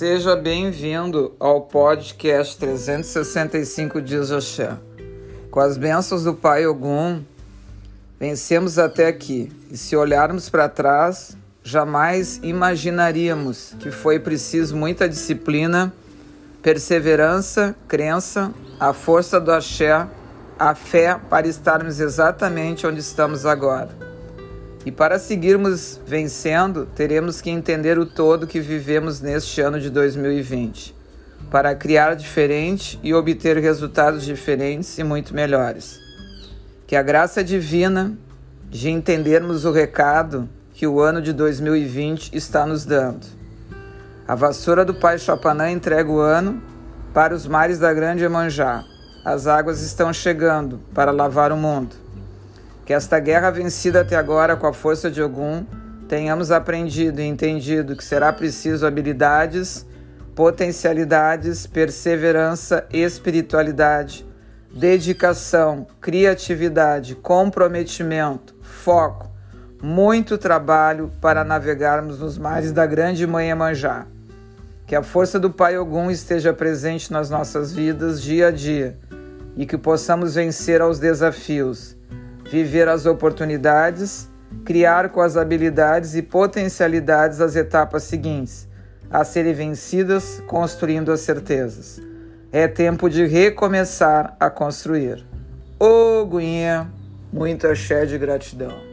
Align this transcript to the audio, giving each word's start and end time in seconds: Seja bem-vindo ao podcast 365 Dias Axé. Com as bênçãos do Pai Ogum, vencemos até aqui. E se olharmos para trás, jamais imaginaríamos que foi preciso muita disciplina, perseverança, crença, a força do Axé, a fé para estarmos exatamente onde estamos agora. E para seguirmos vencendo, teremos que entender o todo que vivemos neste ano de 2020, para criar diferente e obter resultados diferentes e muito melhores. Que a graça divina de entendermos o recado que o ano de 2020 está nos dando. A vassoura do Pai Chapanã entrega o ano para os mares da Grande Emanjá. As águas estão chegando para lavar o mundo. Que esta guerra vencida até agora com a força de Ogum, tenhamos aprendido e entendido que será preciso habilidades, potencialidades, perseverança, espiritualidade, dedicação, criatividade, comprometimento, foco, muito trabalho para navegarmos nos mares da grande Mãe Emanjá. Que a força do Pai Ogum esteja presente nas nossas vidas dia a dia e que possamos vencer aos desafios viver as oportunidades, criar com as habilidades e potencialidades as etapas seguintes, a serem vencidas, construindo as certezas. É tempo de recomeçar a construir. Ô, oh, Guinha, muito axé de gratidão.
Seja 0.00 0.34
bem-vindo 0.34 1.34
ao 1.38 1.60
podcast 1.60 2.56
365 2.56 4.00
Dias 4.00 4.32
Axé. 4.32 4.74
Com 5.50 5.60
as 5.60 5.76
bênçãos 5.76 6.24
do 6.24 6.32
Pai 6.32 6.66
Ogum, 6.66 7.22
vencemos 8.18 8.78
até 8.78 9.08
aqui. 9.08 9.52
E 9.70 9.76
se 9.76 9.94
olharmos 9.94 10.48
para 10.48 10.70
trás, 10.70 11.36
jamais 11.62 12.40
imaginaríamos 12.42 13.74
que 13.78 13.90
foi 13.90 14.18
preciso 14.18 14.74
muita 14.74 15.06
disciplina, 15.06 15.92
perseverança, 16.62 17.76
crença, 17.86 18.54
a 18.80 18.94
força 18.94 19.38
do 19.38 19.52
Axé, 19.52 20.08
a 20.58 20.74
fé 20.74 21.20
para 21.28 21.46
estarmos 21.46 22.00
exatamente 22.00 22.86
onde 22.86 23.00
estamos 23.00 23.44
agora. 23.44 24.09
E 24.84 24.90
para 24.90 25.18
seguirmos 25.18 26.00
vencendo, 26.06 26.86
teremos 26.86 27.42
que 27.42 27.50
entender 27.50 27.98
o 27.98 28.06
todo 28.06 28.46
que 28.46 28.60
vivemos 28.60 29.20
neste 29.20 29.60
ano 29.60 29.78
de 29.78 29.90
2020, 29.90 30.94
para 31.50 31.74
criar 31.74 32.14
diferente 32.14 32.98
e 33.02 33.12
obter 33.12 33.58
resultados 33.58 34.24
diferentes 34.24 34.98
e 34.98 35.04
muito 35.04 35.34
melhores. 35.34 36.00
Que 36.86 36.96
a 36.96 37.02
graça 37.02 37.44
divina 37.44 38.16
de 38.70 38.88
entendermos 38.88 39.66
o 39.66 39.72
recado 39.72 40.48
que 40.72 40.86
o 40.86 40.98
ano 40.98 41.20
de 41.20 41.34
2020 41.34 42.34
está 42.34 42.64
nos 42.64 42.86
dando. 42.86 43.26
A 44.26 44.34
vassoura 44.34 44.82
do 44.82 44.94
Pai 44.94 45.18
Chapanã 45.18 45.70
entrega 45.70 46.10
o 46.10 46.20
ano 46.20 46.62
para 47.12 47.34
os 47.34 47.46
mares 47.46 47.78
da 47.78 47.92
Grande 47.92 48.24
Emanjá. 48.24 48.82
As 49.24 49.46
águas 49.46 49.82
estão 49.82 50.10
chegando 50.10 50.80
para 50.94 51.10
lavar 51.10 51.52
o 51.52 51.56
mundo. 51.56 51.94
Que 52.90 52.94
esta 52.94 53.20
guerra 53.20 53.52
vencida 53.52 54.00
até 54.00 54.16
agora 54.16 54.56
com 54.56 54.66
a 54.66 54.72
força 54.72 55.08
de 55.08 55.22
Ogum, 55.22 55.64
tenhamos 56.08 56.50
aprendido 56.50 57.20
e 57.20 57.24
entendido 57.24 57.94
que 57.94 58.02
será 58.02 58.32
preciso 58.32 58.84
habilidades, 58.84 59.86
potencialidades, 60.34 61.68
perseverança, 61.68 62.84
espiritualidade, 62.92 64.26
dedicação, 64.74 65.86
criatividade, 66.00 67.14
comprometimento, 67.14 68.56
foco, 68.60 69.30
muito 69.80 70.36
trabalho 70.36 71.12
para 71.20 71.44
navegarmos 71.44 72.18
nos 72.18 72.36
mares 72.36 72.72
da 72.72 72.86
grande 72.86 73.24
Mãe 73.24 73.50
Emanjá. 73.50 74.04
Que 74.84 74.96
a 74.96 75.02
força 75.04 75.38
do 75.38 75.50
Pai 75.50 75.78
Ogum 75.78 76.10
esteja 76.10 76.52
presente 76.52 77.12
nas 77.12 77.30
nossas 77.30 77.72
vidas 77.72 78.20
dia 78.20 78.48
a 78.48 78.50
dia 78.50 78.98
e 79.56 79.64
que 79.64 79.78
possamos 79.78 80.34
vencer 80.34 80.80
aos 80.80 80.98
desafios 80.98 81.96
viver 82.50 82.88
as 82.88 83.06
oportunidades, 83.06 84.28
criar 84.64 85.10
com 85.10 85.20
as 85.20 85.36
habilidades 85.36 86.16
e 86.16 86.22
potencialidades 86.22 87.40
as 87.40 87.54
etapas 87.54 88.02
seguintes, 88.02 88.68
a 89.08 89.24
serem 89.24 89.54
vencidas, 89.54 90.42
construindo 90.48 91.12
as 91.12 91.20
certezas. 91.20 92.00
É 92.52 92.66
tempo 92.66 93.08
de 93.08 93.24
recomeçar 93.24 94.36
a 94.40 94.50
construir. 94.50 95.24
Ô, 95.78 96.22
oh, 96.22 96.26
Guinha, 96.26 96.90
muito 97.32 97.66
axé 97.66 98.04
de 98.04 98.18
gratidão. 98.18 98.89